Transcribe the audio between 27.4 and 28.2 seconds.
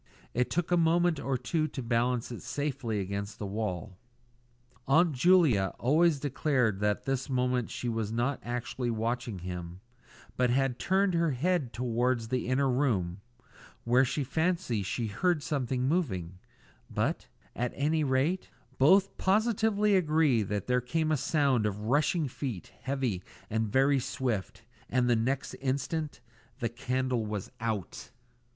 out!